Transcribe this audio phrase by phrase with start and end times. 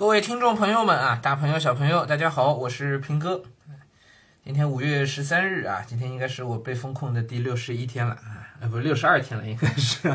[0.00, 3.42] 各位听众朋友们啊，大朋友小朋友，大家好，我是平哥。
[4.42, 10.10] 今天五月十三日啊，今天应该是我被封控的第六十一天了啊，呃，不六十二天了，应该是，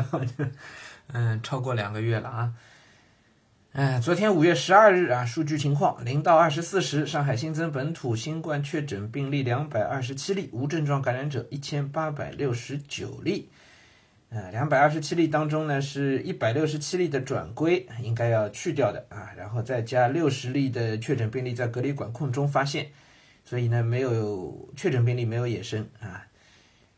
[1.14, 2.54] 嗯，超过两个月了啊。
[3.74, 13.52] 嗯，昨天五月十二日啊，数据情况，零到二十四时，上海新增本土新冠确诊病例两百二十七例，无症状感染者一千八百六十九例。
[14.30, 22.88] 呃，两百二十七例当中呢，是一百六十七例的转归，应该要去掉的啊，然后再加六十例的确诊病例在隔离管控中发现，
[23.46, 26.28] 所以呢，没有确诊病例没有野生啊，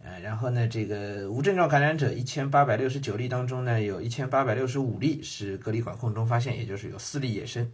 [0.03, 7.69] 呃，然后呢，这个无症状感染者一千八百六十九例当中呢，有一千八百六十五例是隔离管控中发现，也就是有四例野生，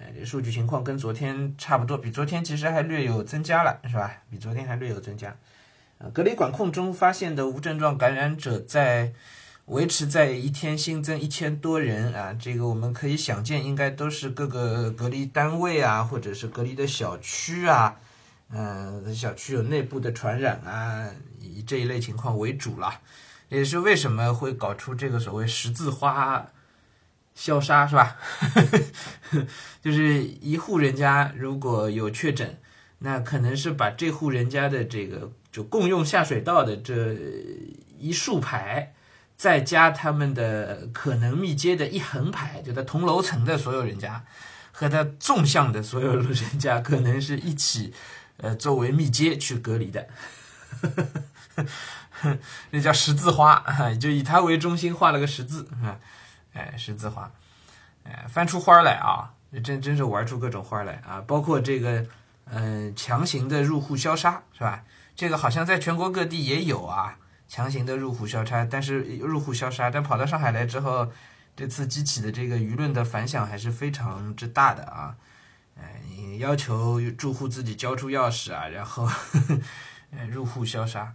[0.00, 4.22] 呃，这数据情况跟昨天差不多，比昨天其实还略有增加了，是吧？
[4.30, 5.36] 比昨天还略有增加。
[6.08, 9.12] 隔离管控中发现的无症状感染者在
[9.66, 17.96] 维持在一天新增一千多人啊，这个我们可以想见，应该都是各个隔离单位啊，或者是隔离的小区啊，
[18.50, 23.00] 嗯，小区有内部的传染啊，以这一类情况为主了。
[23.48, 26.46] 也是为什么会搞出这个所谓十字花
[27.34, 28.16] 消杀，是吧？
[29.82, 32.58] 就是一户人家如果有确诊，
[33.00, 35.32] 那可能是把这户人家的这个。
[35.52, 37.16] 就共用下水道的这
[37.98, 38.94] 一竖排，
[39.36, 44.24] 再加他们的可能密接的一横排，就在同楼层的所有人家
[44.70, 47.92] 和他纵向的所有人家，可能是一起
[48.36, 50.06] 呃作为密接去隔离的，
[52.70, 53.64] 那叫十字花，
[54.00, 55.98] 就以他为中心画了个十字啊，
[56.52, 57.28] 哎，十字花，
[58.04, 62.06] 哎，翻出花来啊，真真是玩出各种花来啊，包括这个
[62.52, 64.82] 嗯强行的入户消杀，是吧？
[65.14, 71.12] 这个好像在全国各地也有啊，强行的入户消杀，但是入户消杀，但跑到上海来之后，
[71.54, 75.14] 这次激起的这个舆论的反响还是非常之大的啊，
[75.78, 76.00] 哎，
[76.38, 79.08] 要求住户自己交出钥匙啊，然后
[80.28, 81.14] 入户消杀，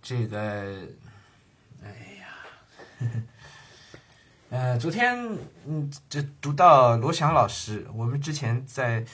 [0.00, 0.86] 这个，
[1.82, 1.88] 哎
[2.20, 3.08] 呀，
[4.50, 5.18] 呃，昨天
[5.66, 9.04] 嗯，这读到罗翔老师，我们之前在。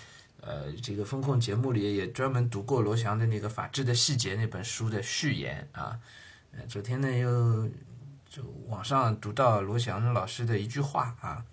[0.47, 5.99] 呃，这个风控节目里也专门读过罗翔的那个《法治的细节》那本书的序言啊。
[6.53, 7.67] 呃，昨天呢又
[8.29, 11.45] 就网上读到罗翔老师的一句话啊，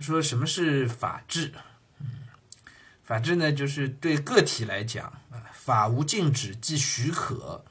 [0.00, 1.52] 说什么是法治？
[2.00, 2.06] 嗯，
[3.04, 7.64] 法治呢就是对个体来讲啊，法无禁止即许可；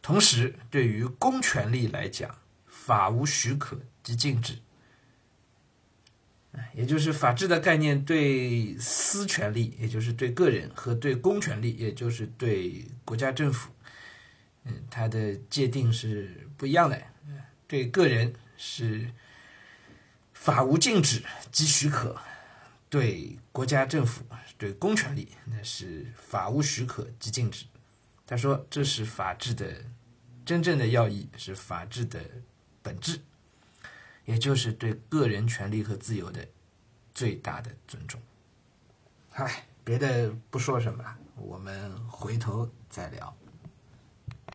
[0.00, 4.58] 同时对于公权力来讲，法无许可即禁止。
[6.74, 13.70] 也就是法治的概念对私权利，也就是对个人和对公权力，也就是对国家政府，
[14.64, 17.00] 嗯，它的界定是不一样的。
[17.66, 19.10] 对个人是
[20.32, 22.16] 法无禁止即许可，
[22.88, 24.24] 对国家政府、
[24.58, 27.64] 对公权力那是法无许可即禁止。
[28.26, 29.66] 他说，这是法治的
[30.44, 32.20] 真正的要义，是法治的
[32.82, 33.18] 本质。
[34.24, 36.46] 也就是对个人权利和自由的
[37.12, 38.20] 最大的尊重。
[39.30, 43.36] 嗨，别的不说什么了，我们回头再聊。